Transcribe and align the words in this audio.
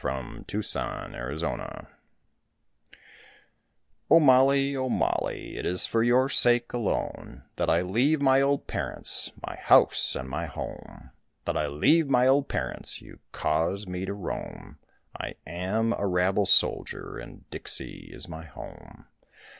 JACK 0.01 0.55
O' 0.55 0.61
DIAMONDS 0.63 1.43
O 4.09 4.19
Mollie, 4.19 4.75
O 4.75 4.89
Mollie, 4.89 5.55
it 5.57 5.63
is 5.63 5.85
for 5.85 6.01
your 6.01 6.27
sake 6.27 6.73
alone 6.73 7.43
That 7.57 7.69
I 7.69 7.83
leave 7.83 8.19
my 8.19 8.41
old 8.41 8.65
parents, 8.65 9.31
my 9.45 9.57
house 9.57 10.15
and 10.15 10.27
my 10.27 10.47
home, 10.47 11.11
That 11.45 11.55
I 11.55 11.67
leave 11.67 12.07
my 12.09 12.25
old 12.25 12.49
parents, 12.49 12.99
you 12.99 13.19
caused 13.31 13.87
me 13.87 14.05
to 14.05 14.13
roam, 14.15 14.79
I 15.15 15.35
am 15.45 15.93
a 15.93 16.07
rabble 16.07 16.47
soldier 16.47 17.19
and 17.19 17.47
Dixie 17.51 18.09
is 18.11 18.27
my 18.27 18.45
home. 18.45 19.05